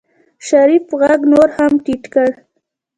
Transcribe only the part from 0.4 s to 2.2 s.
شريف غږ نور هم ټيټ